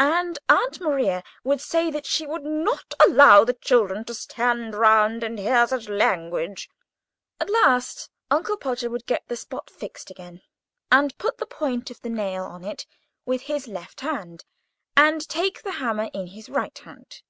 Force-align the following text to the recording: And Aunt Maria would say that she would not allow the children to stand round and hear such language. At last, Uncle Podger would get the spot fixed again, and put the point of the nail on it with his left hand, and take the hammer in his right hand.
And 0.00 0.40
Aunt 0.48 0.80
Maria 0.80 1.22
would 1.44 1.60
say 1.60 1.88
that 1.88 2.04
she 2.04 2.26
would 2.26 2.42
not 2.42 2.94
allow 2.98 3.44
the 3.44 3.52
children 3.54 4.04
to 4.06 4.12
stand 4.12 4.74
round 4.74 5.22
and 5.22 5.38
hear 5.38 5.68
such 5.68 5.88
language. 5.88 6.68
At 7.38 7.48
last, 7.48 8.10
Uncle 8.28 8.56
Podger 8.56 8.90
would 8.90 9.06
get 9.06 9.28
the 9.28 9.36
spot 9.36 9.70
fixed 9.70 10.10
again, 10.10 10.42
and 10.90 11.16
put 11.16 11.38
the 11.38 11.46
point 11.46 11.92
of 11.92 12.00
the 12.00 12.10
nail 12.10 12.42
on 12.42 12.64
it 12.64 12.86
with 13.24 13.42
his 13.42 13.68
left 13.68 14.00
hand, 14.00 14.44
and 14.96 15.28
take 15.28 15.62
the 15.62 15.70
hammer 15.78 16.10
in 16.12 16.26
his 16.26 16.48
right 16.48 16.76
hand. 16.76 17.22